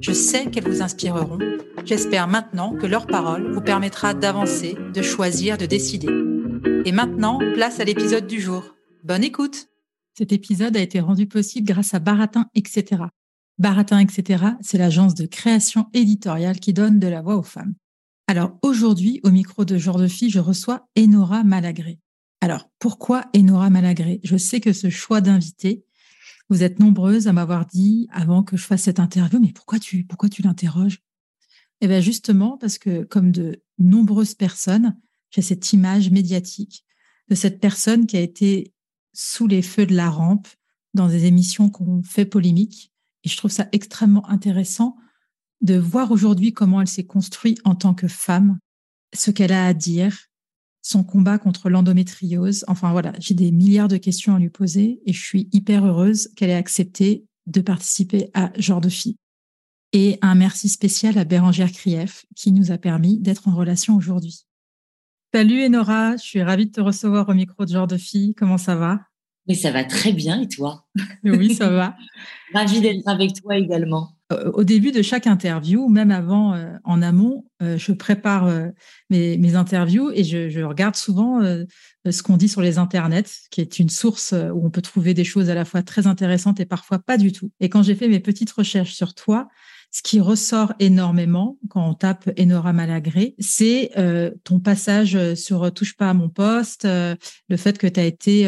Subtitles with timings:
[0.00, 1.38] Je sais qu'elles vous inspireront.
[1.84, 6.08] J'espère maintenant que leur parole vous permettra d'avancer, de choisir, de décider.
[6.84, 8.76] Et maintenant, place à l'épisode du jour.
[9.02, 9.68] Bonne écoute
[10.16, 13.02] Cet épisode a été rendu possible grâce à Baratin, etc.
[13.58, 17.74] Baratin, etc., c'est l'agence de création éditoriale qui donne de la voix aux femmes.
[18.28, 21.98] Alors aujourd'hui, au micro de Genre de Fille, je reçois Enora Malagré.
[22.40, 24.20] Alors, pourquoi Enora Malagré?
[24.22, 25.84] Je sais que ce choix d'invité,
[26.48, 30.04] vous êtes nombreuses à m'avoir dit avant que je fasse cette interview, mais pourquoi tu,
[30.04, 31.02] pourquoi tu l'interroges?
[31.80, 34.96] Eh bien justement parce que comme de nombreuses personnes,
[35.30, 36.84] j'ai cette image médiatique
[37.28, 38.72] de cette personne qui a été
[39.12, 40.48] sous les feux de la rampe
[40.94, 42.92] dans des émissions qu'on fait polémiques,
[43.24, 44.96] et je trouve ça extrêmement intéressant
[45.60, 48.58] de voir aujourd'hui comment elle s'est construite en tant que femme,
[49.14, 50.27] ce qu'elle a à dire,
[50.88, 52.64] son combat contre l'endométriose.
[52.66, 56.30] Enfin voilà, j'ai des milliards de questions à lui poser et je suis hyper heureuse
[56.34, 58.88] qu'elle ait accepté de participer à Genre de.
[59.92, 64.46] Et un merci spécial à Bérangère Krief qui nous a permis d'être en relation aujourd'hui.
[65.34, 68.34] Salut Enora, je suis ravie de te recevoir au micro de Genre de Fille.
[68.34, 69.07] Comment ça va?
[69.48, 70.86] Mais ça va très bien et toi?
[71.24, 71.96] Oui, ça va.
[72.54, 74.12] Ravie d'être avec toi également.
[74.30, 78.50] Euh, au début de chaque interview, même avant, euh, en amont, euh, je prépare
[79.08, 83.88] mes, interviews et je, regarde souvent ce qu'on dit sur les internets, qui est une
[83.88, 87.16] source où on peut trouver des choses à la fois très intéressantes et parfois pas
[87.16, 87.50] du tout.
[87.60, 89.48] Et quand j'ai fait mes petites recherches sur toi,
[89.90, 93.90] ce qui ressort énormément quand on tape Enora Malagré, c'est
[94.44, 98.46] ton passage sur Touche pas à mon poste, le fait que tu as été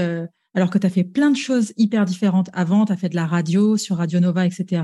[0.55, 3.15] alors que tu as fait plein de choses hyper différentes avant, tu as fait de
[3.15, 4.83] la radio sur Radio Nova, etc.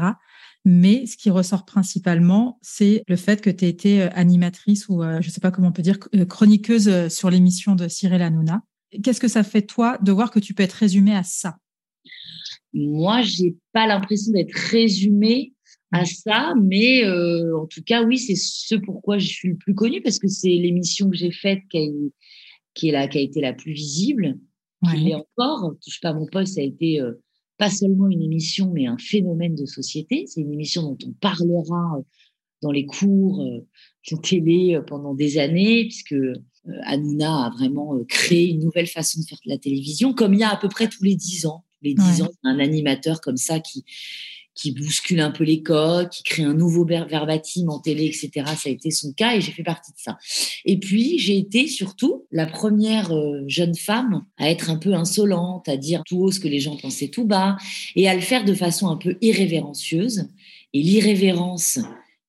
[0.64, 5.02] Mais ce qui ressort principalement, c'est le fait que tu as été euh, animatrice ou,
[5.02, 8.22] euh, je ne sais pas comment on peut dire, euh, chroniqueuse sur l'émission de Cyril
[8.22, 8.62] Hanouna.
[9.02, 11.56] Qu'est-ce que ça fait, toi, de voir que tu peux être résumée à ça?
[12.72, 15.52] Moi, j'ai pas l'impression d'être résumée
[15.92, 16.06] à mmh.
[16.06, 20.18] ça, mais en tout cas, oui, c'est ce pourquoi je suis le plus connue, parce
[20.18, 21.90] que c'est l'émission que j'ai faite qui
[22.74, 24.38] qui, est la, qui a été la plus visible
[24.84, 25.74] qui encore.
[25.82, 27.12] Touche pas à mon poste, ça a été euh,
[27.58, 30.24] pas seulement une émission, mais un phénomène de société.
[30.26, 32.02] C'est une émission dont on parlera euh,
[32.62, 33.66] dans les cours euh,
[34.10, 36.16] de télé pendant des années, puisque
[36.82, 40.44] Hanouna a vraiment créé une nouvelle façon de faire de la télévision, comme il y
[40.44, 41.64] a à peu près tous les dix ans.
[41.82, 43.84] les dix ans, un animateur comme ça qui
[44.56, 48.30] qui bouscule un peu les codes, qui crée un nouveau verbatim en télé, etc.
[48.56, 50.18] Ça a été son cas et j'ai fait partie de ça.
[50.64, 55.68] Et puis, j'ai été surtout la première euh, jeune femme à être un peu insolente,
[55.68, 57.56] à dire tout haut ce que les gens pensaient tout bas
[57.94, 60.26] et à le faire de façon un peu irrévérencieuse.
[60.72, 61.78] Et l'irrévérence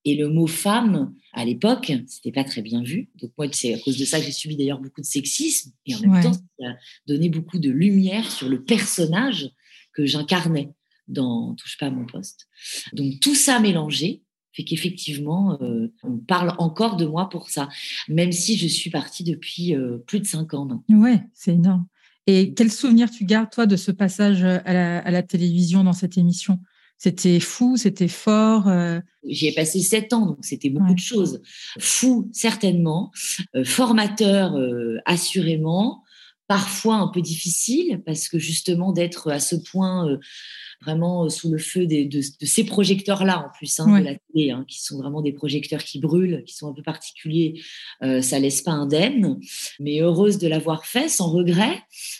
[0.03, 3.09] et le mot femme, à l'époque, c'était pas très bien vu.
[3.21, 5.71] Donc moi, c'est à cause de ça que j'ai subi d'ailleurs beaucoup de sexisme.
[5.85, 6.75] Et en même temps, ça a
[7.07, 9.49] donné beaucoup de lumière sur le personnage
[9.93, 10.69] que j'incarnais
[11.07, 12.47] dans Touche pas à mon poste.
[12.93, 14.23] Donc tout ça mélangé
[14.57, 17.69] fait qu'effectivement, euh, on parle encore de moi pour ça,
[18.09, 20.99] même si je suis partie depuis euh, plus de cinq ans maintenant.
[20.99, 21.85] Ouais, c'est énorme.
[22.25, 26.59] Et quel souvenir tu gardes, toi, de ce passage à la, télévision dans cette émission?
[26.97, 28.99] C'était fou, c'était fort euh?
[29.23, 31.41] J'y ai passé sept ans, donc c'était beaucoup de choses.
[31.79, 33.11] Fou, certainement.
[33.63, 34.57] formateur,
[35.05, 36.03] assurément.
[36.47, 40.17] Parfois un peu difficile, parce que justement, d'être à ce point
[40.81, 44.65] vraiment euh, sous le feu de, ces projecteurs-là, en plus, hein, de la télé, hein,
[44.67, 47.61] qui sont vraiment des projecteurs qui brûlent, qui sont un peu particuliers.
[48.03, 49.39] Euh, ça laisse pas indemne,
[49.79, 51.79] mais heureuse de l'avoir fait, sans regret.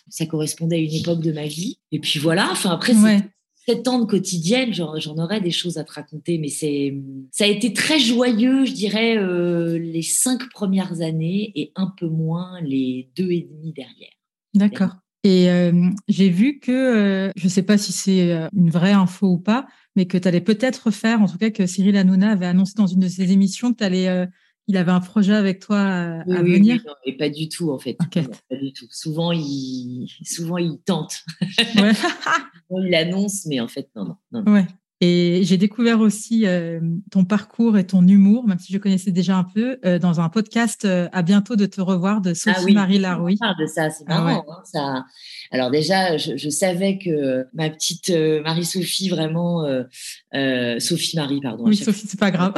[0.10, 1.80] Ça correspondait à une époque de ma vie.
[1.92, 3.24] Et puis voilà, enfin après, c'est
[3.68, 6.98] sept ans de quotidienne, j'en aurais des choses à te raconter, mais c'est
[7.32, 12.08] ça a été très joyeux, je dirais, euh, les cinq premières années et un peu
[12.08, 14.14] moins les deux et demi derrière.
[14.54, 14.96] D'accord.
[15.24, 18.94] Et euh, j'ai vu que, euh, je ne sais pas si c'est euh, une vraie
[18.94, 22.32] info ou pas, mais que tu allais peut-être faire, en tout cas que Cyril Hanouna
[22.32, 24.28] avait annoncé dans une de ses émissions que tu allais
[24.70, 27.98] il avait un projet avec toi à, venir oui, pas du tout, en fait.
[27.98, 28.86] pas du tout.
[28.92, 31.24] Souvent, il, souvent, il tente.
[31.78, 31.94] Ouais.
[32.86, 34.44] il annonce, mais en fait, non, non.
[34.44, 34.68] Ouais.
[35.00, 36.80] Et j'ai découvert aussi euh,
[37.12, 40.30] ton parcours et ton humour, même si je connaissais déjà un peu, euh, dans un
[40.30, 43.38] podcast euh, À bientôt de te revoir de ah Sophie-Marie Laroui.
[43.42, 44.46] On de ça, c'est ah marrant.
[44.50, 45.06] hein, ça...
[45.52, 49.66] Alors déjà, je, je, savais que ma petite Marie-Sophie, vraiment,
[50.34, 51.66] Sophie-Marie, pardon.
[51.66, 52.54] Oui, Sophie, c'est pas grave.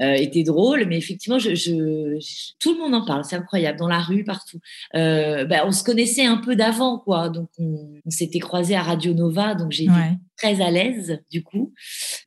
[0.00, 2.18] Euh, était drôle, mais effectivement, je, je,
[2.58, 4.58] tout le monde en parle, c'est incroyable, dans la rue, partout.
[4.94, 8.82] Euh, bah, on se connaissait un peu d'avant, quoi, donc on, on s'était croisés à
[8.82, 9.92] Radio Nova, donc j'ai été
[10.36, 11.72] très à l'aise, du coup.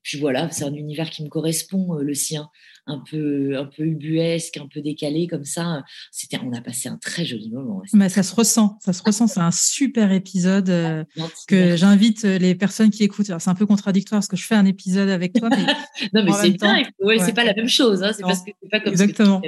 [0.04, 2.50] Puis voilà, c'est un univers qui me correspond, euh, le sien
[2.88, 5.84] un peu, un peu ubuesque, un peu décalé comme ça.
[6.12, 7.84] C'était, on a passé un très joli moment.
[7.94, 9.28] Mais ça se ressent, ça se ressent.
[9.28, 11.04] C'est un super épisode euh,
[11.48, 13.26] que j'invite euh, les personnes qui écoutent.
[13.26, 15.66] c'est un peu contradictoire parce que je fais un épisode avec toi, mais
[16.14, 16.84] non, mais c'est bien.
[17.00, 18.04] Ouais, c'est pas la même chose.
[18.04, 19.42] Hein, c'est parce que c'est pas comme exactement.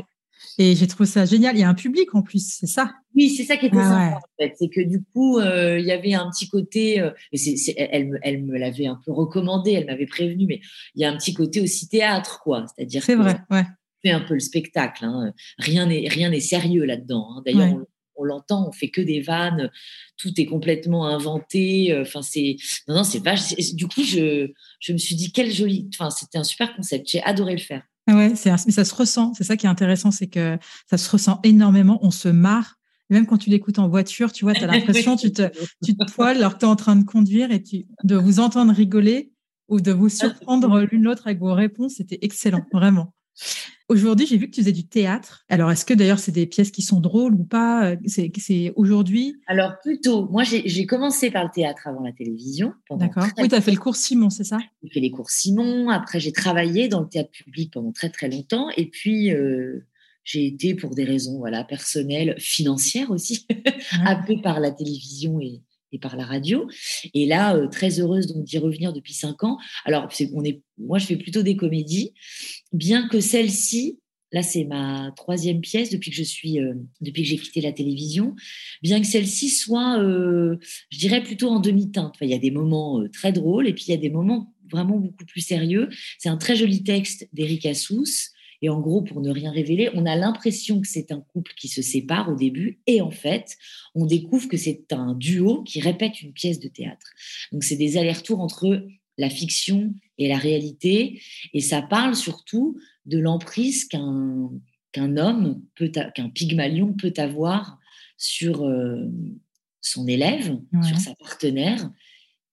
[0.58, 1.56] Et j'ai trouvé ça génial.
[1.56, 2.92] Il y a un public en plus, c'est ça?
[3.16, 4.56] Oui, c'est ça qui était ah sympa en fait.
[4.58, 7.02] C'est que du coup, euh, il y avait un petit côté.
[7.02, 10.62] Euh, et elle, elle me l'avait un peu recommandé, elle m'avait prévenu, mais
[10.96, 12.66] il y a un petit côté aussi théâtre, quoi.
[12.68, 13.04] C'est-à-dire.
[13.04, 13.64] C'est vrai, ouais.
[14.02, 15.04] Fait un peu le spectacle.
[15.04, 15.34] Hein.
[15.58, 17.28] Rien n'est rien n'est sérieux là-dedans.
[17.32, 17.42] Hein.
[17.46, 17.76] D'ailleurs,
[18.16, 19.72] on, l'entend, on fait que des vannes,
[20.18, 21.92] tout est complètement inventé.
[21.92, 22.56] Euh, enfin, c'est
[22.88, 23.56] non, non, c'est vache.
[23.74, 25.90] Du coup, je, je me suis dit quel joli.
[25.94, 27.10] Enfin, c'était un super concept.
[27.10, 27.84] J'ai adoré le faire.
[28.16, 29.34] Ouais, c'est mais ça se ressent.
[29.36, 30.58] C'est ça qui est intéressant, c'est que
[30.90, 32.00] ça se ressent énormément.
[32.02, 32.76] On se marre.
[33.12, 35.50] Même quand tu l'écoutes en voiture, tu vois, tu as l'impression, tu te,
[35.84, 38.40] tu te poiles alors que tu es en train de conduire et tu, de vous
[38.40, 39.32] entendre rigoler
[39.68, 43.14] ou de vous surprendre l'une l'autre avec vos réponses, c'était excellent, vraiment.
[43.90, 45.46] Aujourd'hui, j'ai vu que tu faisais du théâtre.
[45.50, 47.96] Alors, est-ce que d'ailleurs, c'est des pièces qui sont drôles ou pas?
[48.06, 49.36] C'est aujourd'hui?
[49.48, 50.30] Alors, plutôt.
[50.30, 52.74] Moi, j'ai commencé par le théâtre avant la télévision.
[52.92, 53.26] D'accord.
[53.40, 54.60] Oui, tu as fait le cours Simon, c'est ça?
[54.84, 55.90] J'ai fait les cours Simon.
[55.90, 58.70] Après, j'ai travaillé dans le théâtre public pendant très, très longtemps.
[58.78, 59.88] Et puis, euh,
[60.24, 63.48] j'ai été, pour des raisons voilà, personnelles, financières aussi,
[64.28, 66.68] peu par la télévision et, et par la radio.
[67.14, 69.58] Et là, euh, très heureuse d'y revenir depuis cinq ans.
[69.86, 72.14] Alors, on est, moi, je fais plutôt des comédies,
[72.74, 74.00] bien que celle-ci,
[74.32, 77.72] là, c'est ma troisième pièce depuis que je suis, euh, depuis que j'ai quitté la
[77.72, 78.36] télévision,
[78.84, 80.58] bien que celle-ci soit, euh,
[80.90, 82.16] je dirais, plutôt en demi-teinte.
[82.22, 84.98] il y a des moments très drôles et puis il y a des moments vraiment
[84.98, 85.90] beaucoup plus sérieux.
[86.20, 88.06] C'est un très joli texte d'Éric Assous
[88.62, 91.68] et en gros, pour ne rien révéler, on a l'impression que c'est un couple qui
[91.68, 92.82] se sépare au début.
[92.88, 93.58] Et en fait,
[93.96, 97.08] on découvre que c'est un duo qui répète une pièce de théâtre.
[97.52, 98.86] Donc, c'est des allers-retours entre
[99.18, 101.22] la fiction et la réalité.
[101.54, 104.52] Et ça parle surtout de l'emprise qu'un
[104.92, 107.78] qu'un homme, peut qu'un pygmalion peut avoir
[108.18, 109.06] sur euh,
[109.82, 111.92] son élève, sur sa partenaire.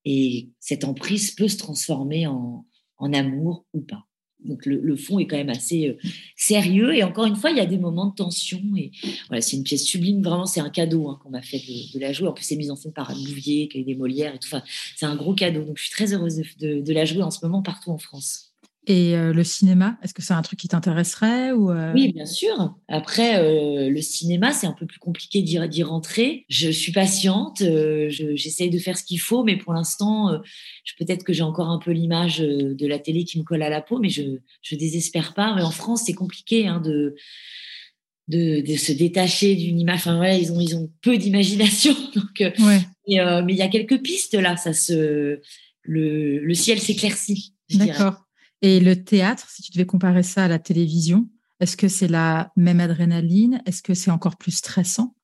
[0.05, 2.67] Et cette emprise peut se transformer en,
[2.99, 4.07] en amour ou pas.
[4.47, 6.95] Donc le, fond est quand même assez euh, sérieux.
[6.95, 8.61] Et encore une fois il y a des moments de tension.
[8.77, 8.91] Et
[9.29, 10.23] voilà c'est une pièce sublime.
[10.23, 11.59] Vraiment c'est un cadeau hein, qu'on m'a fait
[11.95, 12.29] de, la jouer.
[12.29, 14.49] En plus c'est mise en scène par Bouvier qui a des Molières et tout.
[14.97, 15.63] C'est un gros cadeau.
[15.63, 18.56] Donc je suis très heureuse de la jouer en ce moment partout en France.
[18.89, 21.93] Et euh, le cinéma, est-ce que c'est un truc qui t'intéresserait ou euh?
[21.93, 22.77] Oui, bien sûr.
[22.87, 26.47] Après, euh, le cinéma, c'est un peu plus compliqué d'y rentrer.
[26.49, 27.61] Je suis patiente,
[28.09, 30.41] j'essaye de faire ce qu'il faut, mais pour l'instant,
[30.99, 33.81] peut-être que j'ai encore un peu l'image de la télé qui me colle à la
[33.81, 35.55] peau, mais je ne désespère pas.
[35.57, 37.17] Mais en France, c'est compliqué hein, de,
[38.29, 39.99] de, de, se détacher d'une image.
[39.99, 41.93] Enfin voilà, ils ont, ils ont peu d'imagination.
[42.15, 42.81] Donc, ouais.
[43.09, 44.57] mais il y a quelques pistes là.
[44.57, 45.41] Ça se,
[45.83, 47.53] le, le ciel s'éclaircit.
[47.75, 48.26] D'accord.
[48.63, 51.29] Et le théâtre, si tu devais comparer ça à la télévision,
[51.61, 53.63] est-ce que c'est la même adrénaline?
[53.67, 55.15] Est-ce que c'est encore plus stressant?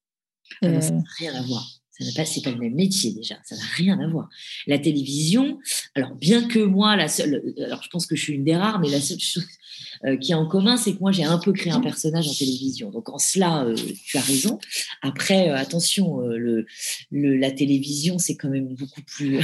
[0.63, 1.67] Ah Ça n'a rien à voir.
[1.91, 3.37] Ça n'a pas, c'est pas le même métier déjà.
[3.45, 4.29] Ça n'a rien à voir.
[4.67, 5.59] La télévision,
[5.95, 8.81] alors bien que moi, la seule, alors je pense que je suis une des rares,
[8.81, 9.47] mais la seule chose
[10.05, 12.35] euh, qui est en commun, c'est que moi j'ai un peu créé un personnage en
[12.35, 12.91] télévision.
[12.91, 14.59] Donc en cela, euh, tu as raison.
[15.03, 16.67] Après, euh, attention, le,
[17.11, 19.41] le, la télévision, c'est quand même beaucoup plus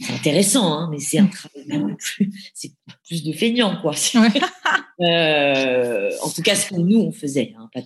[0.00, 2.72] c'est intéressant, hein, mais c'est un travail plus, c'est
[3.06, 3.94] plus de feignant, quoi.
[5.00, 7.82] euh, en tout cas, ce que nous on faisait, hein, pas,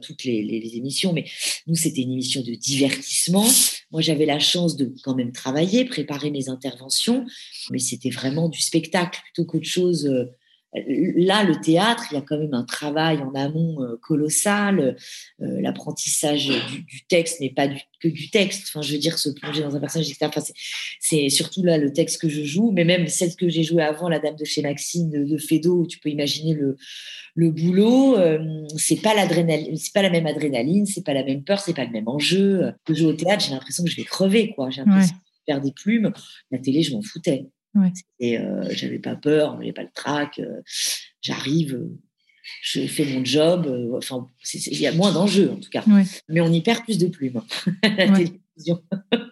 [0.00, 1.24] toutes les, les, émissions, mais
[1.66, 3.46] nous c'était une émission de divertissement.
[3.90, 7.26] Moi, j'avais la chance de quand même travailler, préparer mes interventions,
[7.70, 10.06] mais c'était vraiment du spectacle plutôt qu'autre chose.
[10.06, 10.26] Euh,
[10.74, 14.96] Là, le théâtre, il y a quand même un travail en amont euh, colossal.
[15.42, 17.68] Euh, l'apprentissage du, texte n'est pas
[18.00, 18.68] que du texte.
[18.68, 20.30] Enfin, je veux dire, se plonger dans un personnage, etc.
[20.34, 20.40] Enfin,
[20.98, 24.08] c'est surtout là le texte que je joue, mais même celle que j'ai jouée avant,
[24.08, 26.78] La Dame de chez Maxime de, de Fédo, où tu peux imaginer le,
[27.34, 28.16] le boulot.
[28.16, 31.74] Euh, c'est pas l'adrénaline, c'est pas la même adrénaline, c'est pas la même peur, c'est
[31.74, 32.72] pas le même enjeu.
[32.86, 34.70] Que jouer au théâtre, j'ai l'impression que je vais crever, quoi.
[34.70, 36.12] J'ai l'impression de faire des plumes.
[36.50, 37.46] La télé, je m'en foutais.
[38.20, 38.38] Et
[38.70, 40.40] j'avais pas peur, j'avais pas le trac.
[41.20, 41.80] J'arrive,
[42.62, 43.66] je fais mon job.
[43.96, 45.84] enfin, il y a moins d'enjeux en tout cas.
[46.28, 47.40] Mais on y perd plus de plumes.
[47.82, 48.82] la télévision.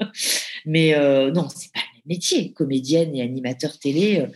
[0.67, 0.95] Mais
[1.33, 2.53] non, c'est pas le même métier.
[2.53, 4.27] Comédienne et animateur télé,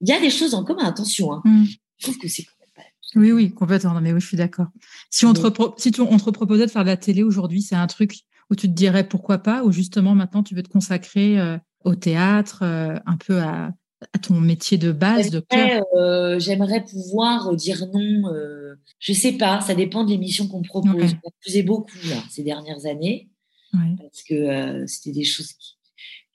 [0.00, 0.84] il y a des choses en commun.
[0.84, 1.42] Attention, hein.
[1.44, 1.64] Mm.
[1.98, 2.46] je trouve que c'est
[3.16, 4.00] oui, oui, complètement.
[4.00, 4.68] mais oui, je suis d'accord.
[5.10, 5.40] Si, on te,
[5.78, 8.68] si on te proposait de faire de la télé aujourd'hui, c'est un truc où tu
[8.68, 12.94] te dirais pourquoi pas, ou justement maintenant tu veux te consacrer euh, au théâtre, euh,
[13.06, 13.72] un peu à,
[14.22, 15.84] ton métier de base, de cœur?
[15.94, 18.34] euh, J'aimerais pouvoir dire non.
[18.98, 21.10] je sais pas, ça dépend de l'émission qu'on propose.
[21.10, 21.98] Je faisais beaucoup
[22.30, 23.28] ces dernières années
[23.72, 25.52] parce que c'était des choses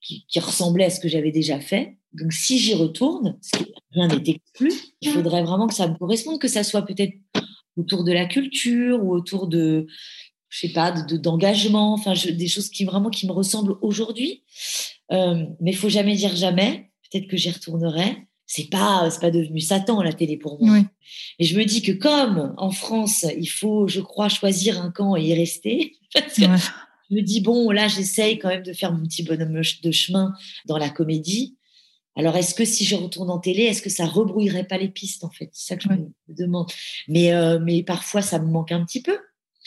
[0.01, 1.97] qui, qui, ressemblaient à ce que j'avais déjà fait.
[2.13, 4.71] Donc, si j'y retourne, ce qui rien n'est exclu,
[5.01, 7.13] il faudrait vraiment que ça me corresponde, que ça soit peut-être
[7.77, 9.87] autour de la culture ou autour de,
[10.49, 14.43] je sais pas, d'engagement, enfin, des choses qui vraiment qui me ressemblent aujourd'hui.
[15.11, 16.91] Euh, mais il faut jamais dire jamais.
[17.11, 18.27] Peut-être que j'y retournerai.
[18.47, 20.77] C'est pas, c'est pas devenu Satan la télé pour moi.
[21.39, 25.15] Et je me dis que comme en France, il faut, je crois, choisir un camp
[25.15, 25.95] et y rester.
[27.11, 30.33] Je me dis bon, là, j'essaye quand même de faire mon petit bonhomme de chemin
[30.65, 31.55] dans la comédie.
[32.15, 35.23] Alors, est-ce que si je retourne en télé, est-ce que ça rebrouillerait pas les pistes,
[35.23, 35.49] en fait?
[35.51, 36.71] C'est ça que je me demande.
[37.07, 39.17] Mais, euh, mais parfois, ça me manque un petit peu.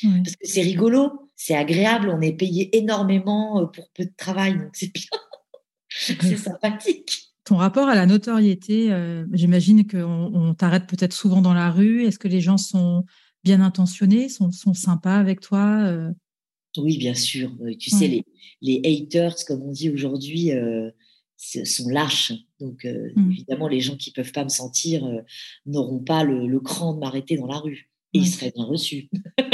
[0.00, 4.56] Parce que c'est rigolo, c'est agréable, on est payé énormément euh, pour peu de travail,
[4.56, 5.04] donc c'est bien.
[6.20, 7.32] c'est sympathique.
[7.44, 12.04] Ton rapport à la notoriété, euh, j'imagine qu'on on, t'arrête peut-être souvent dans la rue.
[12.04, 13.04] Est-ce que les gens sont
[13.42, 15.90] bien intentionnés, sont, sont sympas avec toi
[16.76, 17.50] Oui, bien sûr.
[17.78, 18.24] Tu sais, les,
[18.60, 20.52] les haters, comme on dit aujourd'hui,
[21.38, 22.32] sont lâches.
[22.60, 23.30] Donc, euh, mmh.
[23.30, 25.20] évidemment, les gens qui peuvent pas me sentir euh,
[25.66, 27.87] n'auront pas le, cran de m'arrêter dans la rue.
[28.14, 29.10] Et ils seraient bien reçus.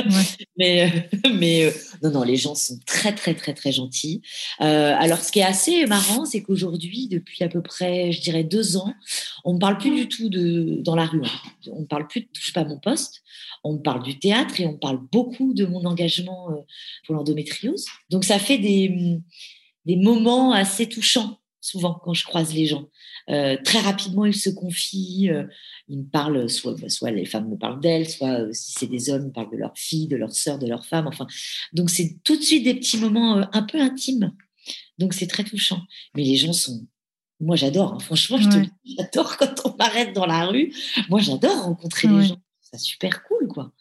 [0.56, 4.22] mais euh, mais non, non, les gens sont très, très, très, très gentils.
[4.58, 8.76] alors, ce qui est assez marrant, c'est qu'aujourd'hui, depuis à peu près, je dirais, deux
[8.76, 8.94] ans,
[9.44, 11.22] on ne parle plus du tout de, dans la rue.
[11.24, 11.50] Hein.
[11.72, 13.22] On ne parle plus de touche pas mon poste.
[13.64, 16.50] On parle du théâtre et on parle beaucoup de mon engagement
[17.06, 17.86] pour l'endométriose.
[18.10, 19.18] Donc, ça fait des,
[19.84, 22.90] des moments assez touchants souvent quand je croise les gens.
[23.30, 25.44] Euh, très rapidement, ils se confient, euh,
[25.88, 29.08] ils me parlent, soit, soit les femmes me parlent d'elles, soit euh, si c'est des
[29.08, 31.06] hommes, ils me parlent de leurs filles, de leurs sœurs, de leurs femmes.
[31.06, 31.26] Enfin,
[31.72, 34.34] donc c'est tout de suite des petits moments un peu intimes.
[34.98, 35.80] Donc c'est très touchant.
[36.14, 36.86] Mais les gens sont,
[37.40, 37.94] moi j'adore.
[37.94, 37.98] Hein.
[37.98, 40.70] Franchement, j'adore quand on m'arrête dans la rue.
[41.08, 42.40] Moi j'adore rencontrer les gens.
[42.60, 43.72] C'est super cool, quoi.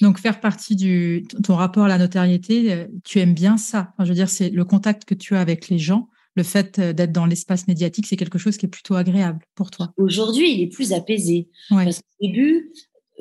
[0.00, 3.92] Donc, faire partie du ton rapport à la notoriété, tu aimes bien ça?
[3.98, 6.92] je veux dire, c'est le contact que tu as avec les gens le fait euh,
[6.92, 10.62] d'être dans l'espace médiatique, c'est quelque chose qui est plutôt agréable pour toi Aujourd'hui, il
[10.62, 11.48] est plus apaisé.
[11.70, 12.70] Parce qu'au début,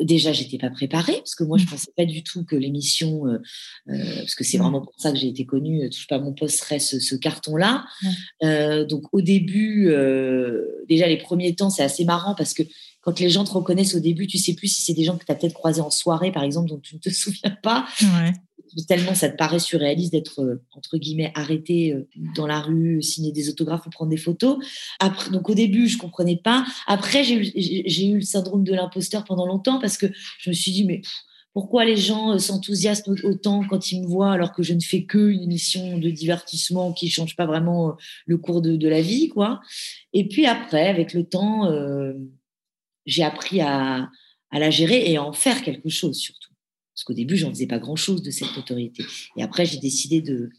[0.01, 1.69] déjà, j'étais pas préparée, parce que moi, je mmh.
[1.69, 3.37] pensais pas du tout que l'émission, euh,
[3.89, 4.61] euh, parce que c'est mmh.
[4.61, 7.85] vraiment pour ça que j'ai été connue, Touche pas mon poste serait ce, carton-là.
[8.89, 9.89] donc, au début,
[10.89, 12.63] déjà, les premiers temps, c'est assez marrant parce que
[13.05, 15.23] quand les gens te reconnaissent au début, tu sais plus si c'est des gens que
[15.23, 17.85] tu as peut-être croisés en soirée, par exemple, dont tu ne te souviens pas
[18.83, 23.31] tellement ça te paraît surréaliste d'être euh, entre guillemets arrêté euh, dans la rue, signer
[23.31, 24.57] des autographes ou prendre des photos.
[24.99, 26.65] Après, donc au début, je comprenais pas.
[26.87, 30.07] Après, j'ai eu, le syndrome de l'imposteur pendant longtemps parce que
[30.39, 31.01] je me suis dit mais
[31.53, 35.05] pourquoi les gens euh, s'enthousiasment autant quand ils me voient alors que je ne fais
[35.05, 37.95] que une émission de divertissement qui change pas vraiment
[38.25, 39.61] le cours de, la vie, quoi.
[40.13, 41.71] Et puis après, avec le temps,
[43.05, 44.09] j'ai appris à,
[44.51, 46.51] à la gérer et à en faire quelque chose surtout.
[46.95, 49.03] Parce qu'au début, j'en faisais pas grand-chose de cette autorité.
[49.35, 50.49] Et après, j'ai décidé de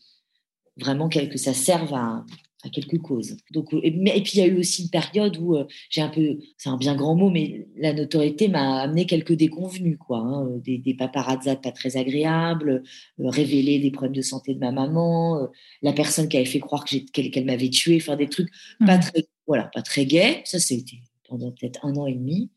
[0.77, 2.25] vraiment que ça serve à,
[2.73, 3.37] quelques causes.
[3.53, 6.39] Donc, et, puis, il y a eu aussi une période où euh, j'ai un peu,
[6.59, 10.19] c'est un bien grand mot, mais la notoriété m'a amené quelques déconvenus, quoi.
[10.19, 12.83] Hein, des, des paparazzas pas très agréables,
[13.21, 15.47] euh, révéler des problèmes de santé de ma maman, euh,
[15.81, 18.51] la personne qui avait fait croire qu'elle m'avait tué, faire des trucs
[18.85, 20.43] pas très, voilà, pas très gais.
[20.45, 20.97] Ça, c'était
[21.29, 22.51] pendant peut-être un an et demi.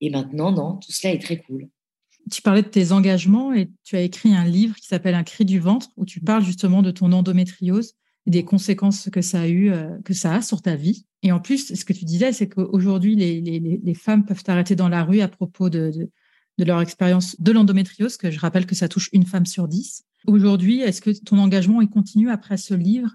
[0.00, 1.68] Et maintenant, non, tout cela est très cool.
[2.30, 5.44] Tu parlais de tes engagements et tu as écrit un livre qui s'appelle Un cri
[5.44, 7.94] du ventre où tu parles justement de ton endométriose
[8.26, 11.06] et des conséquences que ça a eu, euh, que ça a sur ta vie.
[11.22, 15.04] Et en plus, ce que tu disais, c'est qu'aujourd'hui, les, femmes peuvent t'arrêter dans la
[15.04, 16.10] rue à propos de
[16.58, 20.04] leur expérience de l'endométriose, que je rappelle que ça touche une femme sur dix.
[20.26, 23.10] Aujourd'hui, est-ce que ton engagement est continu après ce livre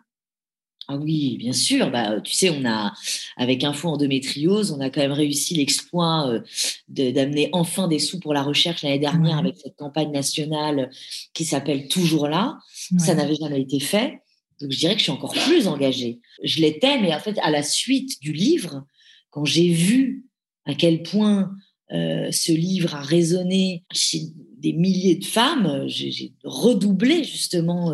[0.89, 1.91] ah oui, bien sûr.
[1.91, 2.93] Bah, tu sais, on a,
[3.35, 6.41] avec Info Endométriose, on a quand même réussi l'exploit euh,
[6.87, 10.89] d'amener enfin des sous pour la recherche l'année dernière avec cette campagne nationale
[11.33, 12.57] qui s'appelle Toujours là.
[12.97, 14.21] Ça n'avait jamais été fait.
[14.61, 16.19] Donc, je dirais que je suis encore plus engagée.
[16.41, 18.85] Je l'étais, mais en fait, à la suite du livre,
[19.29, 20.25] quand j'ai vu
[20.65, 21.51] à quel point
[21.89, 24.21] ce livre a résonné chez
[24.57, 27.93] des milliers de femmes, j'ai redoublé justement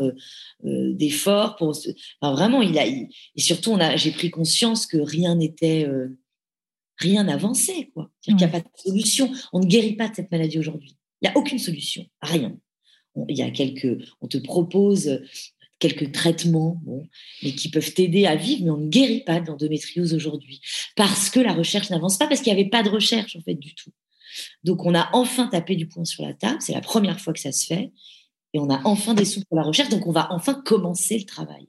[0.64, 1.78] d'efforts pour.
[2.22, 5.88] Enfin, vraiment, il a et surtout, on a, j'ai pris conscience que rien n'était
[6.98, 7.92] rien n'avançait.
[7.94, 8.10] Quoi.
[8.28, 9.32] Il n'y a pas de solution.
[9.52, 10.98] On ne guérit pas de cette maladie aujourd'hui.
[11.22, 12.58] Il n'y a aucune solution, rien.
[13.30, 15.22] il y a quelques, on te propose
[15.84, 16.82] quelques traitements,
[17.42, 20.62] mais qui peuvent t'aider à vivre, mais on ne guérit pas de l'endométriose aujourd'hui
[20.96, 23.56] parce que la recherche n'avance pas, parce qu'il n'y avait pas de recherche en fait
[23.56, 23.92] du tout.
[24.64, 27.40] Donc on a enfin tapé du poing sur la table, c'est la première fois que
[27.42, 27.92] ça se fait,
[28.54, 31.26] et on a enfin des sous pour la recherche, donc on va enfin commencer le
[31.26, 31.68] travail.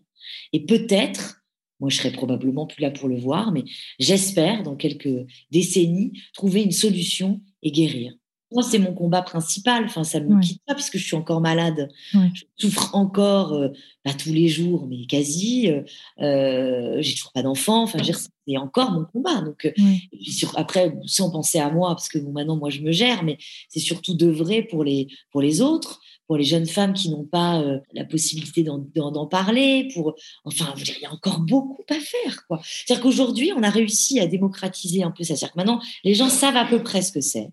[0.52, 1.40] Et peut-être
[1.80, 3.64] moi, je serai probablement plus là pour le voir, mais
[3.98, 8.14] j'espère, dans quelques décennies, trouver une solution et guérir.
[8.54, 9.84] Moi, c'est mon combat principal.
[9.84, 11.90] Enfin, ça ne me quitte pas puisque je suis encore malade.
[12.12, 13.68] Je souffre encore, euh,
[14.04, 15.70] pas tous les jours, mais quasi.
[15.70, 15.82] Euh,
[16.20, 17.82] euh j'ai toujours pas d'enfant.
[17.82, 17.98] Enfin,
[18.46, 19.40] c'est encore mon combat.
[19.40, 19.72] Donc, euh,
[20.12, 23.24] et puis sur, après, sans penser à moi, parce que maintenant, moi, je me gère,
[23.24, 27.24] mais c'est surtout d'œuvrer pour les, pour les autres pour les jeunes femmes qui n'ont
[27.24, 32.46] pas euh, la possibilité d'en parler, pour enfin, il y a encore beaucoup à faire,
[32.46, 32.60] quoi.
[32.62, 35.36] C'est-à-dire qu'aujourd'hui, on a réussi à démocratiser un peu ça.
[35.36, 37.50] C'est-à-dire que maintenant, les gens savent à peu près ce que c'est,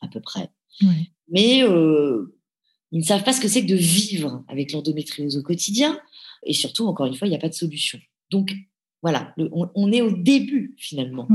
[0.00, 0.50] à peu près,
[1.28, 2.36] mais euh,
[2.92, 6.00] ils ne savent pas ce que c'est que de vivre avec l'endométriose au quotidien,
[6.44, 7.98] et surtout, encore une fois, il n'y a pas de solution.
[8.30, 8.54] Donc
[9.02, 11.28] voilà, on, est au début finalement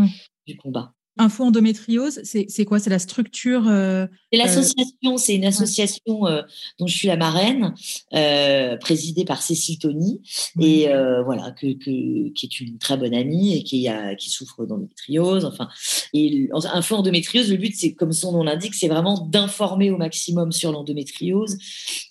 [0.45, 0.93] du combat.
[1.17, 2.79] Info endométriose, c'est quoi?
[2.79, 6.41] C'est la structure euh, C'est l'association, c'est une association euh,
[6.77, 7.73] dont je suis la marraine,
[8.13, 10.19] euh, présidée par Cécile Tony,
[10.59, 10.87] et
[11.23, 15.45] voilà, que, qui est une très bonne amie et qui, a, qui souffre d'endométriose.
[15.45, 15.69] Enfin,
[16.13, 20.51] et Info endométriose, le but, c'est comme son nom l'indique, c'est vraiment d'informer au maximum
[20.51, 21.57] sur l'endométriose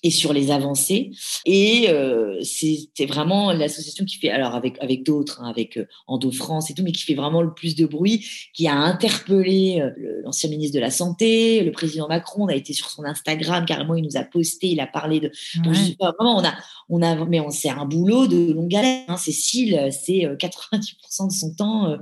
[0.02, 1.10] et sur les avancées.
[1.44, 1.88] Et
[2.42, 6.82] c'est vraiment l'association qui fait, alors avec, avec d'autres, hein, avec Endo France et tout,
[6.82, 10.74] mais qui fait vraiment le plus de bruit, qui a un interpellé euh, l'ancien ministre
[10.74, 14.16] de la Santé, le président Macron, on a été sur son Instagram, carrément, il nous
[14.16, 15.30] a posté, il a parlé de.
[15.98, 16.54] vraiment, on a,
[16.88, 19.04] on a, mais on c'est un boulot de longue haleine.
[19.08, 19.16] Hein.
[19.16, 20.34] Cécile, c'est 90%
[21.24, 21.96] euh, de son temps, euh,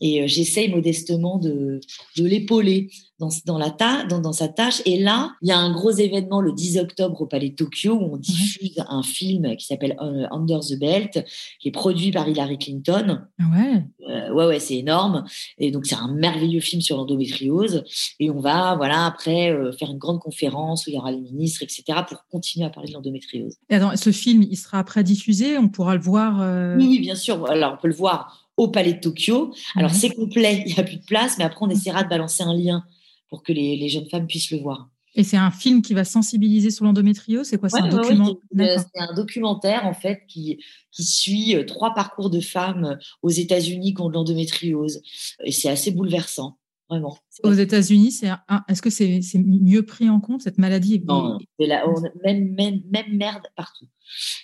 [0.00, 1.80] et j'essaye modestement de,
[2.16, 4.82] de l'épauler dans, dans, la ta, dans, dans, sa tâche.
[4.86, 7.92] Et là, il y a un gros événement le 10 octobre au Palais de Tokyo
[7.92, 11.24] où on diffuse un film qui s'appelle Under the Belt,
[11.60, 13.20] qui est produit par Hillary Clinton.
[13.38, 13.84] Ah ouais.
[14.08, 15.24] Euh, ouais, ouais, c'est énorme.
[15.58, 17.84] Et donc, c'est un merveilleux film sur l'endométriose.
[18.18, 21.20] Et on va, voilà, après, euh, faire une grande conférence où il y aura les
[21.20, 23.56] ministres, etc., pour continuer à parler de l'endométriose.
[23.68, 25.58] Et ce film, il sera après diffusé?
[25.58, 27.48] On pourra le voir euh oui, oui, bien sûr.
[27.50, 29.52] Alors, on peut le voir au Palais de Tokyo.
[29.76, 32.42] Alors, c'est complet, il n'y a plus de place, mais après, on essaiera de balancer
[32.42, 32.84] un lien
[33.30, 34.90] pour que les, jeunes femmes puissent le voir.
[35.14, 39.84] Et c'est un film qui va sensibiliser sur l'endométriose C'est quoi C'est un, un, documentaire
[39.84, 40.62] en fait qui,
[40.92, 45.02] qui suit euh, trois parcours de femmes euh, aux États-Unis qui ont de l'endométriose.
[45.44, 47.18] Et c'est assez bouleversant, vraiment.
[47.42, 48.28] Aux États-Unis, c'est
[48.68, 51.84] est-ce que c'est mieux pris en compte cette maladie Non, la,
[52.22, 53.88] même, même, même, merde partout.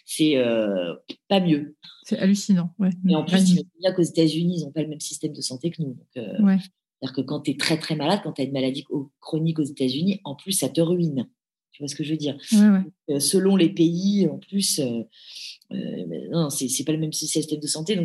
[0.04, 0.94] C'est euh,
[1.28, 1.76] pas mieux.
[2.02, 2.74] C'est hallucinant.
[2.80, 2.90] Ouais.
[3.08, 5.40] Et en plus, il y a qu'aux États-Unis, ils n'ont pas le même système de
[5.40, 5.96] santé que nous.
[6.16, 6.58] Donc, ouais.
[7.00, 8.84] C'est-à-dire que quand tu es très très malade, quand tu as une maladie
[9.20, 11.28] chronique aux États-Unis, en plus, ça te ruine.
[11.76, 12.38] Tu vois ce que je veux dire?
[13.10, 15.02] Euh, Selon les pays, en plus, euh,
[15.72, 17.96] euh, non, c'est pas le même système de santé,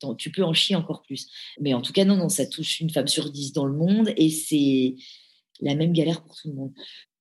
[0.00, 1.26] donc tu peux en chier encore plus.
[1.60, 4.12] Mais en tout cas, non, non, ça touche une femme sur dix dans le monde
[4.16, 4.94] et c'est
[5.60, 6.72] la même galère pour tout le monde.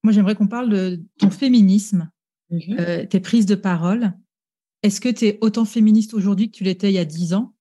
[0.03, 2.11] Moi, j'aimerais qu'on parle de ton féminisme,
[2.51, 4.13] mmh tes prises de parole.
[4.83, 7.55] Est-ce que tu es autant féministe aujourd'hui que tu l'étais il y a dix ans?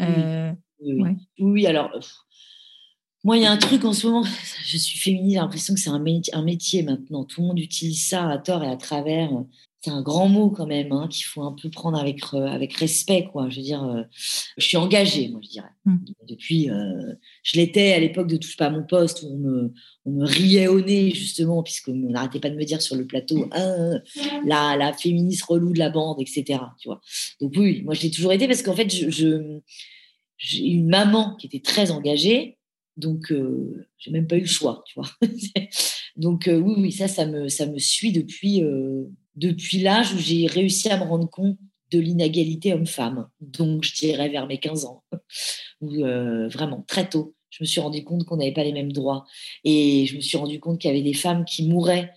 [0.00, 1.14] Oui.
[1.38, 1.92] oui, alors
[3.26, 4.22] moi, il y a un truc en ce moment,
[4.64, 7.24] je suis féminine, j'ai l'impression que c'est un, un, métier maintenant.
[7.24, 9.30] Tout le monde utilise ça à tort et à travers.
[9.80, 12.74] C'est un grand mot quand même, hein, qu'il faut un peu prendre avec, euh, avec
[12.74, 13.28] respect.
[13.32, 13.48] Quoi.
[13.50, 14.02] Je veux dire, euh,
[14.56, 15.68] je suis engagée, moi, je dirais.
[15.86, 15.96] Mmh.
[16.28, 19.72] Depuis, euh, je l'étais à l'époque de Touche pas à mon poste, où on me,
[20.04, 23.48] on me riait au nez, justement, puisqu'on n'arrêtait pas de me dire sur le plateau,
[23.50, 23.98] ah,
[24.44, 26.60] la, la féministe relou de la bande, etc.
[26.80, 27.00] Tu vois.
[27.40, 29.60] Donc oui, moi, je l'ai toujours été parce qu'en fait, je,
[30.38, 32.55] j'ai une maman qui était très engagée
[32.96, 35.10] donc, euh, j'ai même pas eu le choix, tu vois.
[36.16, 39.04] Donc, euh, oui, oui, ça, ça me, ça me suit depuis, euh,
[39.34, 41.58] depuis l'âge où j'ai réussi à me rendre compte
[41.90, 43.28] de l'inégalité homme-femme.
[43.40, 45.04] Donc, je dirais vers mes 15 ans,
[45.80, 49.24] où vraiment, très tôt, je me suis rendu compte qu'on n'avait pas les mêmes droits.
[49.62, 52.12] Et je me suis rendu compte qu'il y avait des femmes qui mouraient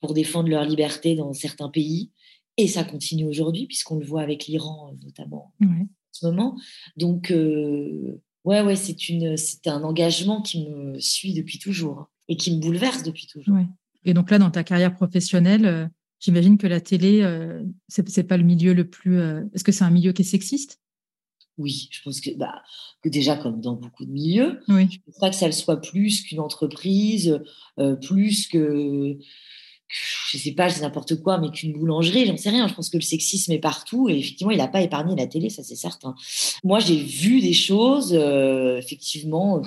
[0.00, 2.12] pour défendre leur liberté dans certains pays.
[2.56, 6.56] Et ça continue aujourd'hui, puisqu'on le voit avec l'Iran, notamment, en ce moment.
[6.96, 7.32] Donc,
[8.44, 12.60] ouais, ouais, c'est une, c'est un engagement qui me suit depuis toujours et qui me
[12.60, 13.56] bouleverse depuis toujours.
[14.04, 15.86] Et donc là, dans ta carrière professionnelle, euh,
[16.20, 19.18] j'imagine que la télé, euh, c'est, pas le milieu le plus.
[19.18, 20.78] Euh, est-ce que c'est un milieu qui est sexiste?
[21.58, 22.62] Oui, je pense que, bah,
[23.02, 24.88] que déjà, comme dans beaucoup de milieux, Oui.
[24.90, 27.38] je ne pense pas que ça le soit plus qu'une entreprise,
[27.78, 29.18] euh, plus que,
[30.30, 32.68] je sais pas, je dis n'importe quoi, mais qu'une boulangerie, j'en sais rien.
[32.68, 35.50] Je pense que le sexisme est partout et effectivement, il n'a pas épargné la télé,
[35.50, 36.14] ça c'est certain.
[36.64, 39.62] Moi, j'ai vu des choses, euh, effectivement,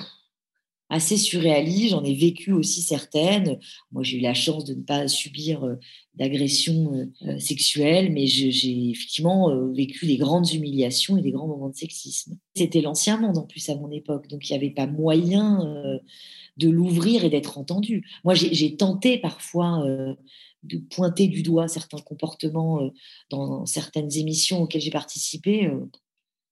[0.90, 1.90] assez surréalistes.
[1.90, 3.58] J'en ai vécu aussi certaines.
[3.90, 5.76] Moi, j'ai eu la chance de ne pas subir euh,
[6.14, 11.48] d'agressions euh, sexuelles, mais je- j'ai effectivement euh, vécu des grandes humiliations et des grands
[11.48, 12.36] moments de sexisme.
[12.54, 15.98] C'était l'ancien monde en plus à mon époque, donc il n'y avait pas moyen euh,
[16.56, 18.06] de l'ouvrir et d'être entendu.
[18.24, 20.14] Moi, j'ai tenté parfois euh,
[20.62, 22.90] de pointer du doigt certains comportements euh,
[23.30, 25.66] dans certaines émissions auxquelles j'ai participé.
[25.66, 25.90] euh,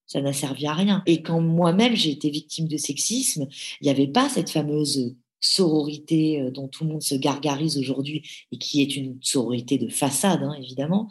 [0.06, 1.02] ça n'a servi à rien.
[1.06, 3.46] Et quand moi-même j'ai été victime de sexisme,
[3.80, 8.58] il n'y avait pas cette fameuse sororité dont tout le monde se gargarise aujourd'hui et
[8.58, 11.08] qui est une sororité de façade, hein, évidemment,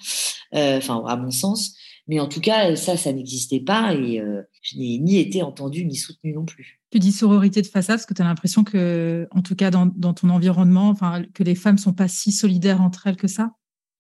[0.54, 1.76] enfin à mon sens.
[2.08, 5.86] Mais en tout cas, ça, ça n'existait pas et euh, je n'ai ni été entendue
[5.86, 6.82] ni soutenue non plus.
[6.92, 9.86] Tu dis sororité de façade parce que tu as l'impression que, en tout cas dans,
[9.86, 13.52] dans ton environnement, enfin, que les femmes sont pas si solidaires entre elles que ça?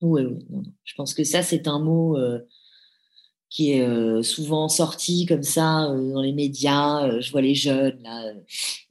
[0.01, 0.73] Oui, oui, non, non.
[0.83, 2.39] Je pense que ça, c'est un mot euh,
[3.49, 7.19] qui est euh, souvent sorti comme ça dans les médias.
[7.19, 8.33] Je vois les jeunes, là,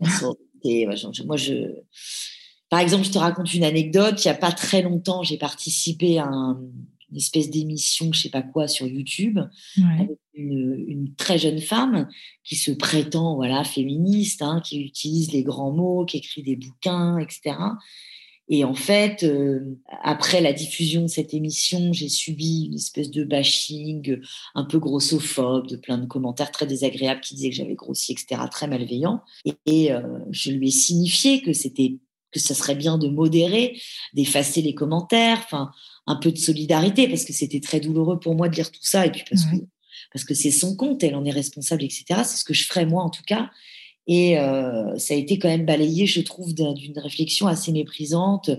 [0.00, 0.86] la sororité,
[1.26, 1.74] moi, je...
[2.68, 4.24] Par exemple, je te raconte une anecdote.
[4.24, 6.60] Il n'y a pas très longtemps, j'ai participé à un-
[7.10, 9.38] une espèce d'émission, je sais pas quoi, sur YouTube,
[9.76, 9.84] Ouais.
[10.00, 12.08] avec une, une très jeune femme
[12.44, 17.18] qui se prétend voilà féministe, hein, qui utilise les grands mots, qui écrit des bouquins,
[17.18, 17.56] etc.
[18.52, 23.22] Et en fait, euh, après la diffusion de cette émission, j'ai subi une espèce de
[23.22, 24.18] bashing
[24.56, 28.42] un peu grossophobe, de plein de commentaires très désagréables qui disaient que j'avais grossi, etc.,
[28.50, 29.20] très malveillant.
[29.44, 31.98] Et, et, euh, je lui ai signifié que c'était
[32.32, 33.80] que ça serait bien de modérer,
[34.14, 35.70] d'effacer les commentaires, enfin
[36.10, 39.06] un peu de solidarité parce que c'était très douloureux pour moi de lire tout ça
[39.06, 39.60] et puis parce Ouais.
[39.60, 39.64] que
[40.12, 42.04] parce que c'est son compte, elle en est responsable, etc.
[42.24, 43.50] C'est ce que je ferais moi en tout cas.
[44.08, 48.50] Et euh, ça a été quand même balayé, je trouve, d'un- d'une réflexion assez méprisante.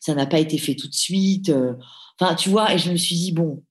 [0.00, 1.48] Ça n'a pas été fait tout de suite.
[1.48, 1.72] euh.
[2.20, 3.62] Enfin, tu vois, et je me suis dit, bon,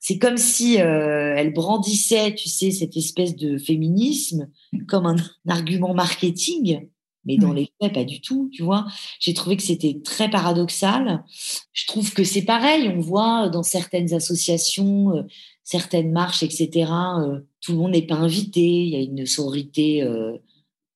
[0.00, 4.50] c'est comme si euh, elle brandissait, tu sais, cette espèce de féminisme
[4.86, 6.88] comme un, un argument marketing,
[7.26, 7.70] mais dans Oui.
[7.80, 8.86] les faits, pas du tout, tu vois.
[9.20, 11.24] J'ai trouvé que c'était très paradoxal.
[11.72, 15.22] Je trouve que c'est pareil, on voit dans certaines associations, euh,
[15.62, 20.02] certaines marches, etc., euh, tout le monde n'est pas invité, il y a une sororité,
[20.02, 20.36] euh,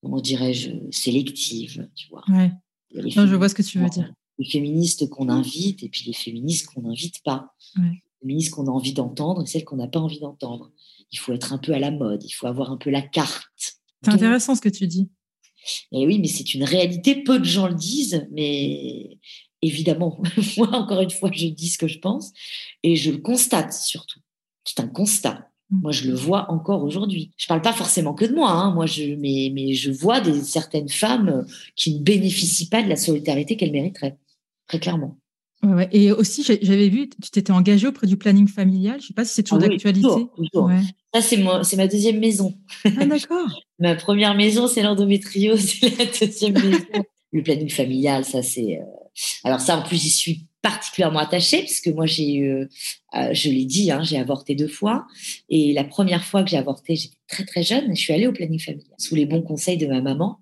[0.02, 2.24] comment dirais-je, sélective, tu vois.
[2.28, 2.52] Ouais.
[3.16, 4.12] Non, je vois ce que tu veux dire.
[4.38, 7.54] Les féministes qu'on invite et puis les féministes qu'on n'invite pas.
[7.76, 7.82] Ouais.
[7.90, 10.70] Les féministes qu'on a envie d'entendre et celles qu'on n'a pas envie d'entendre.
[11.10, 13.48] Il faut être un peu à la mode, il faut avoir un peu la carte.
[13.56, 15.08] C'est intéressant ce que tu dis.
[15.92, 19.18] Et oui, mais c'est une réalité, peu de gens le disent, mais
[19.62, 20.20] évidemment,
[20.56, 22.32] moi, encore une fois, je dis ce que je pense
[22.82, 24.20] et je le constate surtout.
[24.64, 25.50] C'est un constat.
[25.70, 25.80] Mm.
[25.82, 27.32] Moi, je le vois encore aujourd'hui.
[27.36, 28.72] Je parle pas forcément que de moi, hein.
[28.74, 31.42] moi, je, mais, mais je vois des, certaines femmes euh,
[31.76, 34.16] qui ne bénéficient pas de la solidarité qu'elles mériteraient,
[34.66, 35.18] très clairement.
[35.62, 35.88] Ouais.
[35.90, 39.00] Et aussi, j'avais vu, tu t'étais engagée auprès du planning familial.
[39.00, 40.02] Je sais pas si c'est toujours Ah oui, d'actualité.
[40.02, 40.64] toujours, toujours.
[40.66, 40.82] Ouais.
[41.14, 42.54] Ça, c'est moi- c'est ma deuxième maison.
[42.84, 43.48] Ah, d'accord.
[43.80, 47.04] Ma première maison, c'est l'endométriose, c'est la deuxième maison.
[47.32, 48.78] Le planning familial, ça c'est.
[48.78, 48.84] euh,
[49.44, 52.68] Alors ça, en plus, j'y suis particulièrement attachée puisque moi, j'ai, eu, euh,
[53.14, 55.06] euh, je l'ai dit, hein, j'ai avorté deux fois.
[55.48, 57.94] Et la première fois que j'ai avorté, j'étais très très jeune.
[57.94, 60.40] Je suis allée au planning familial sous les bons conseils de ma maman.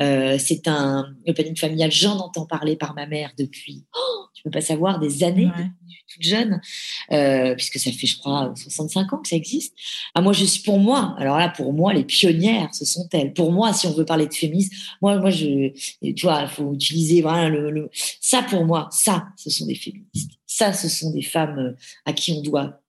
[0.00, 1.92] Euh, c'est un le planning familial.
[1.92, 3.84] J'en entends parler par ma mère depuis.
[3.94, 5.46] Oh, tu peux pas savoir des années.
[5.46, 5.70] Ouais.
[6.12, 6.60] toute jeune,
[7.12, 9.74] euh, puisque ça fait, je crois, 65 ans que ça existe.
[10.14, 11.14] Ah, moi, je suis pour moi.
[11.18, 13.32] Alors là, pour moi, les pionnières, ce sont elles.
[13.32, 15.68] Pour moi, si on veut parler de féminisme, moi, moi, je,
[16.12, 17.88] tu vois, il faut utiliser voilà le, le-
[18.20, 18.88] ça pour moi.
[18.90, 20.32] Ça, ce sont des féministes.
[20.46, 22.80] Ça, ce sont des femmes euh, à qui on doit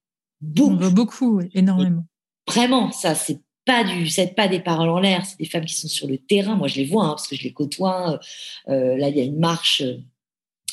[0.42, 0.76] On beaucoup.
[0.78, 2.06] voit beaucoup, ouais, énormément.
[2.48, 5.26] Vraiment, ça, c'est pas du, c'est pas des paroles en l'air.
[5.26, 6.56] C'est des femmes qui sont sur le terrain.
[6.56, 8.20] Moi, je les vois hein, parce que je les côtoie.
[8.68, 9.82] Euh, là, il y a une marche.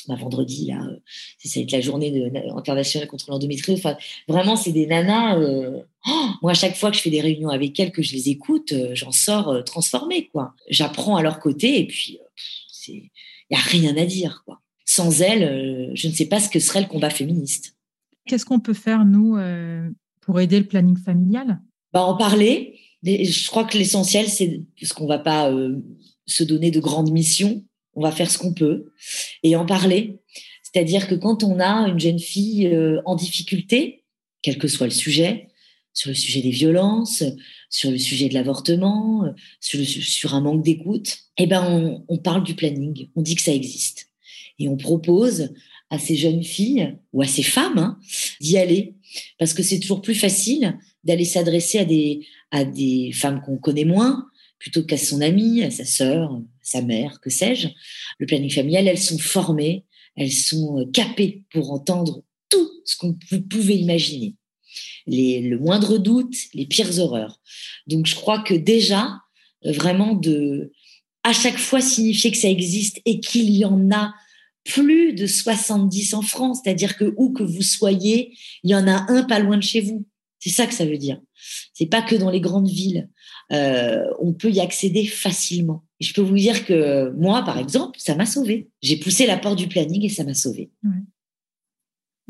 [0.07, 0.97] Bah, vendredi, là, euh,
[1.43, 3.79] ça va être la journée de- internationale contre l'endométriose.
[3.79, 5.37] Enfin, vraiment, c'est des nanas.
[5.37, 8.13] euh, oh, moi, à chaque fois que je fais des réunions avec elles, que je
[8.13, 10.53] les écoute, euh, j'en sors euh, transformée, quoi.
[10.69, 12.19] J'apprends à leur côté et puis,
[12.87, 13.09] il
[13.49, 14.61] y a rien à dire, quoi.
[14.85, 17.75] Sans elles, je ne sais pas ce que serait le combat féministe.
[18.27, 19.37] Qu'est-ce qu'on peut faire, nous,
[20.21, 21.61] pour aider le planning familial?
[21.93, 22.79] Bah, en parler.
[23.03, 25.51] Je crois que l'essentiel, c'est parce qu'on va pas
[26.25, 27.63] se donner de grandes missions.
[27.95, 28.91] On va faire ce qu'on peut
[29.43, 30.19] et en parler.
[30.63, 34.03] C'est-à-dire que quand on a une jeune fille euh, en difficulté,
[34.41, 35.49] quel que soit le sujet,
[35.93, 37.23] sur le sujet des violences,
[37.69, 42.55] sur le sujet de l'avortement, euh, sur, un manque d'écoute, eh ben on, parle du
[42.55, 44.07] planning, on dit que ça existe.
[44.59, 45.49] Et on propose
[45.89, 47.99] à ces jeunes filles ou à ces femmes hein,
[48.39, 48.95] d'y aller.
[49.37, 51.79] Parce que c'est toujours plus facile d'aller s'adresser
[52.51, 54.30] à des femmes qu'on connaît moins
[54.61, 57.69] plutôt qu'à son amie, à sa sœur, sa mère, que sais-je.
[58.19, 63.07] Le planning familial, elles sont formées, elles sont euh, capées pour entendre tout ce que
[63.31, 64.35] vous pouvez imaginer.
[65.07, 67.41] Les, le moindre doute, les pires horreurs.
[67.87, 69.17] Donc je crois que déjà,
[69.65, 70.71] euh, vraiment de
[71.23, 74.13] à chaque fois signifier que ça existe et qu'il y en a
[74.63, 79.11] plus de 70 en France, c'est-à-dire que où que vous soyez, il y en a
[79.11, 80.05] un pas loin de chez vous.
[80.37, 81.19] C'est ça que ça veut dire.
[81.73, 83.09] C'est pas que dans les grandes villes.
[83.51, 85.83] Euh, on peut y accéder facilement.
[85.99, 88.69] Et je peux vous dire que moi, par exemple, ça m'a sauvé.
[88.81, 90.71] J'ai poussé la porte du planning et ça m'a sauvé.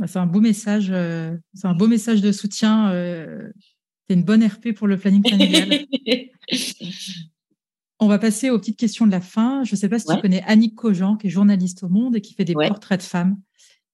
[0.08, 0.88] C'est un beau message.
[0.90, 2.92] Euh, c'est un beau message de soutien.
[2.92, 3.52] Euh,
[4.08, 5.86] c'est une bonne RP pour le planning familial.
[8.00, 9.64] On va passer aux petites questions de la fin.
[9.64, 12.22] Je ne sais pas si tu connais Annick Cogent, qui est journaliste au Monde et
[12.22, 13.38] qui fait des portraits de femmes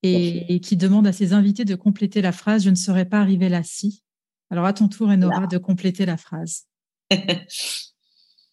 [0.01, 3.49] et, qui demande à ses invités de compléter la phrase Je ne serais pas arrivée
[3.49, 4.01] là si.
[4.49, 6.67] Alors à ton tour, Enora, de compléter la phrase.
[7.11, 7.17] je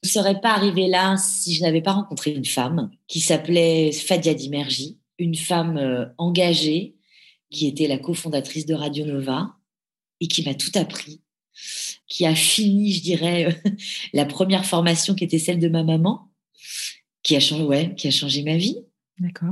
[0.02, 4.34] ne serais pas arrivée là si je n'avais pas rencontré une femme qui s'appelait Fadia
[4.34, 6.96] Dimerji, une femme euh, engagée
[7.50, 9.56] qui était la cofondatrice de Radio Nova
[10.20, 11.20] et qui m'a tout appris
[12.08, 13.60] qui a fini, je dirais,
[14.12, 16.30] la première formation qui était celle de ma maman,
[17.22, 18.78] qui a changé, ouais, qui a changé ma vie.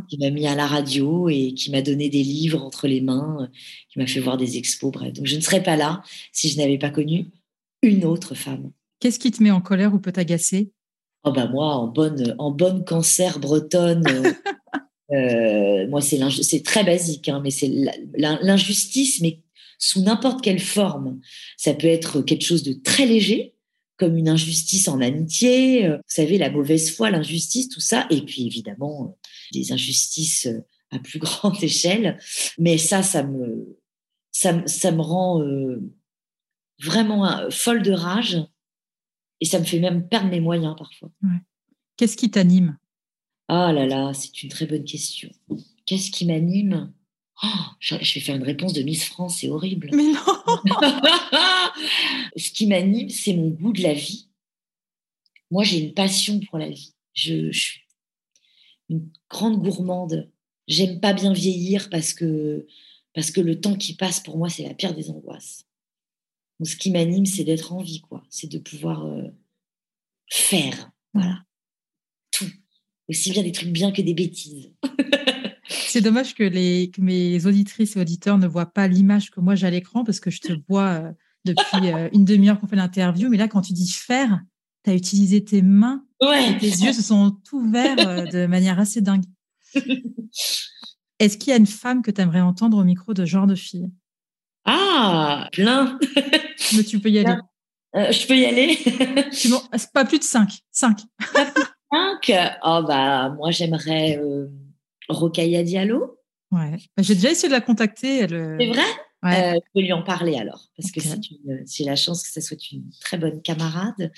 [0.08, 3.48] Qui m'a mis à la radio et qui m'a donné des livres entre les mains,
[3.88, 5.12] qui m'a fait voir des expos, bref.
[5.12, 7.26] Donc je ne serais pas là si je n'avais pas connu
[7.82, 8.72] une autre femme.
[9.02, 10.70] Qu'est-ce qui te met en colère ou peut t'agacer?
[11.24, 14.04] Oh bah moi, en bonne, en bonne cancer bretonne,
[15.10, 17.68] euh, moi c'est c'est très basique, hein, mais c'est
[18.14, 19.40] l'injustice, mais
[19.80, 21.18] sous n'importe quelle forme.
[21.56, 23.56] Ça peut être quelque chose de très léger,
[23.96, 28.06] comme une injustice en amitié, euh, vous savez, la mauvaise foi, l'injustice, tout ça.
[28.10, 30.60] Et puis évidemment, euh, des injustices euh,
[30.92, 32.20] à plus grande échelle.
[32.56, 33.76] Mais ça, ça me,
[34.30, 35.42] ça, me rend
[36.80, 38.38] vraiment folle de rage.
[39.42, 41.10] Et ça me fait même perdre mes moyens parfois.
[41.96, 42.78] Qu'est-ce qui t'anime?
[43.48, 45.30] Ah là là, c'est une très bonne question.
[45.84, 46.92] Qu'est-ce qui m'anime?
[47.42, 47.48] Oh,
[47.80, 49.90] je vais faire une réponse de Miss France, c'est horrible.
[49.94, 50.20] Mais non
[52.36, 54.28] Ce qui m'anime, c'est mon goût de la vie.
[55.50, 56.94] Moi, j'ai une passion pour la vie.
[57.12, 57.80] Je, suis
[58.90, 60.30] une grande gourmande.
[60.68, 62.64] J'aime pas bien vieillir parce que,
[63.12, 65.66] parce que le temps qui passe, pour moi, c'est la pire des angoisses.
[66.64, 68.22] Ce qui m'anime, c'est d'être en vie, quoi.
[68.28, 69.28] C'est de pouvoir euh,
[70.30, 71.42] faire, voilà,
[72.30, 72.50] tout.
[73.08, 74.70] Aussi bien des trucs bien que des bêtises.
[75.68, 79.66] C'est dommage que, les, mes auditrices et auditeurs ne voient pas l'image que moi j'ai
[79.66, 81.12] à l'écran parce que je te vois euh,
[81.44, 83.28] depuis euh, une demi-heure qu'on fait l'interview.
[83.28, 84.40] Mais là, quand tu dis faire,
[84.84, 87.96] tu as utilisé tes mains et tes yeux se sont ouverts
[88.30, 89.24] de manière assez dingue.
[91.18, 93.54] Est-ce qu'il y a une femme que tu aimerais entendre au micro de genre de
[93.54, 93.90] fille?
[94.64, 95.98] Ah, plein.
[96.76, 97.36] Mais tu peux y aller.
[97.94, 98.78] je peux y aller.
[99.94, 100.50] pas plus de cinq.
[100.70, 101.00] Cinq.
[101.90, 102.32] cinq?
[102.64, 104.20] Oh, bah, moi, j'aimerais.
[105.08, 106.18] Rocaille Diallo.
[106.50, 106.78] Ouais.
[106.96, 108.24] Bah, j'ai déjà essayé de la contacter.
[108.24, 108.82] Euh, c'est vrai?
[109.24, 112.58] euh, je peux lui en parler alors, parce que j'ai la chance que ça soit
[112.72, 114.12] une très bonne camarade.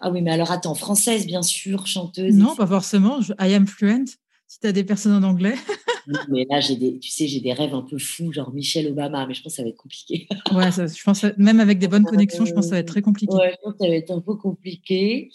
[0.00, 2.34] Ah oui, mais alors attends, française bien sûr, chanteuse.
[2.34, 3.20] Non, pas forcément.
[3.38, 4.06] I am fluent.
[4.46, 5.54] Si tu as des personnes en anglais.
[6.28, 9.26] mais là, j'ai des, tu sais, j'ai des rêves un peu fous, genre Michelle Obama,
[9.26, 10.26] mais je pense que ça va être compliqué.
[10.52, 13.02] ouais, je pense même avec des bonnes connexions, je pense que ça va être très
[13.02, 13.32] compliqué.
[13.34, 15.30] Ouais, je pense que ça va être un peu compliqué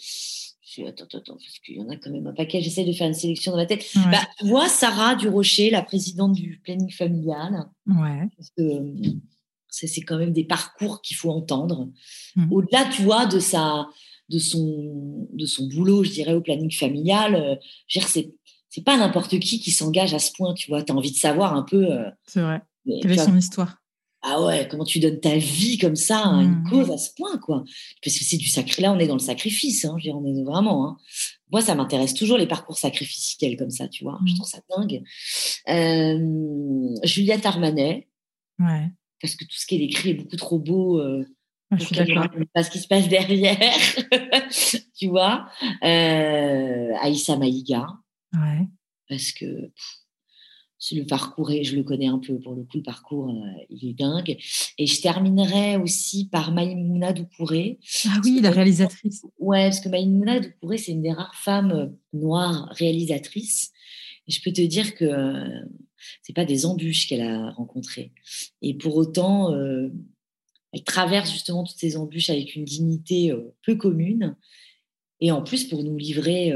[0.84, 2.60] attends, attends, parce qu'il y en a quand même un paquet.
[2.60, 3.86] J'essaie de faire une sélection dans ma tête.
[4.10, 7.66] Bah, tu vois, Sarah Durocher, la présidente du planning familial.
[7.86, 8.28] Ouais.
[9.68, 11.88] c'est quand même des parcours qu'il faut entendre.
[12.34, 12.52] Mmh.
[12.52, 13.88] Au-delà, tu vois, de sa,
[14.28, 17.34] de son, de son boulot, je dirais, au planning familial.
[17.34, 17.56] Euh,
[17.88, 18.34] c'est,
[18.68, 20.82] c'est pas n'importe qui qui s'engage à ce point, tu vois.
[20.82, 21.92] Tu as envie de savoir un peu.
[21.92, 22.62] Euh, c'est vrai.
[22.84, 23.82] Quelle est son histoire?
[24.28, 26.70] Ah ouais, comment tu donnes ta vie comme ça à une mmh.
[26.70, 27.62] cause à ce point, quoi.
[28.02, 28.82] Parce que c'est du sacré.
[28.82, 30.88] Là, on est dans le sacrifice, hein, je on est vraiment.
[30.88, 30.96] Hein.
[31.52, 34.18] Moi, ça m'intéresse toujours les parcours sacrificiels comme ça, tu vois.
[34.26, 34.34] Je mmh.
[34.34, 35.02] trouve ça dingue.
[35.68, 38.08] Euh, Juliette Armanet.
[38.58, 38.90] Ouais.
[39.20, 40.98] Parce que tout ce qu'elle écrit est beaucoup trop beau.
[40.98, 41.24] Euh,
[41.72, 42.26] je suis d'accord.
[42.52, 43.58] Pas ce qui se passe derrière,
[44.98, 45.48] tu vois.
[45.84, 47.86] Euh, Aïssa Maïga.
[48.32, 48.66] Ouais.
[49.08, 49.70] Parce que
[50.94, 53.88] le parcours, et je le connais un peu pour le coup, le parcours, euh, il
[53.88, 54.36] est dingue.
[54.78, 57.78] Et je terminerai aussi par Maïmouna Doucouré.
[58.06, 59.22] Ah oui, la réalisatrice.
[59.38, 63.72] Ouais, parce que Maïmouna Doucouré, c'est une des rares femmes euh, noires réalisatrices.
[64.28, 65.64] Et je peux te dire que euh,
[66.22, 68.12] c'est pas des embûches qu'elle a rencontrées.
[68.62, 69.54] Et pour autant,
[70.72, 74.36] elle traverse justement toutes ces embûches avec une dignité peu commune.
[75.20, 76.52] Et en plus, pour nous livrer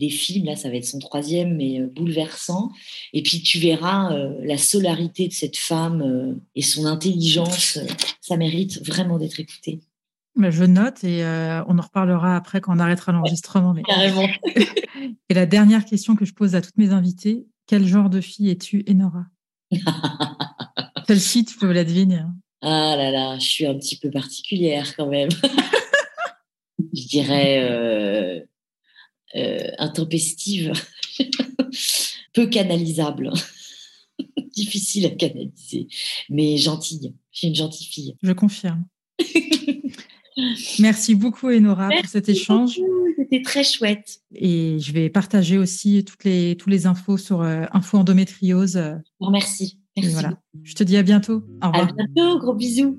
[0.00, 0.46] des films.
[0.46, 2.70] Là, ça va être son troisième, mais bouleversant.
[3.12, 7.78] Et puis tu verras la solarité de cette femme et son intelligence.
[8.20, 9.80] ça mérite vraiment d'être écouté.
[10.36, 11.22] Je note et
[11.68, 13.74] on en reparlera après quand on arrêtera l'enregistrement.
[13.74, 13.82] Mais...
[13.82, 14.28] Carrément.
[15.28, 18.50] et la dernière question que je pose à toutes mes invités, quel genre de fille
[18.50, 19.26] es-tu, Enora?
[21.06, 22.16] Celle-ci, tu peux la deviner.
[22.16, 22.34] Hein.
[22.62, 25.28] Ah là là, je suis un petit peu particulière quand même.
[26.94, 28.19] je dirais euh, euh,
[29.78, 30.72] intempestive,
[32.32, 33.32] peu canalisable,
[34.54, 35.88] difficile à canaliser,
[36.28, 37.14] mais gentille.
[37.32, 38.16] Suis une gentille fille.
[38.22, 38.84] Je confirme.
[40.78, 42.78] Merci beaucoup, Enora, pour cet échange.
[43.16, 44.20] C'était très chouette.
[44.34, 48.80] Et je vais partager aussi toutes les, tous les infos sur euh, Info Endométriose.
[49.20, 49.78] Merci.
[49.96, 50.12] Merci.
[50.12, 50.38] Voilà.
[50.62, 51.42] Je te dis à bientôt.
[51.62, 51.88] Au revoir.
[51.88, 52.38] À bientôt.
[52.38, 52.98] Gros bisous.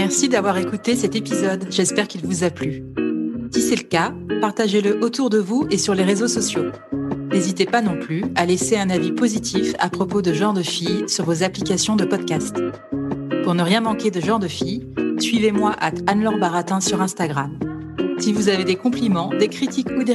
[0.00, 1.66] Merci d'avoir écouté cet épisode.
[1.70, 2.84] J'espère qu'il vous a plu.
[3.52, 6.66] Si c'est le cas, partagez-le autour de vous et sur les réseaux sociaux.
[7.32, 11.08] N'hésitez pas non plus à laisser un avis positif à propos de Genre de Filles
[11.08, 12.54] sur vos applications de podcast.
[13.42, 14.86] Pour ne rien manquer de Genre de Filles,
[15.18, 17.58] suivez-moi à Anne-Laure Baratin sur Instagram.
[18.18, 20.14] Si vous avez des compliments, des critiques ou des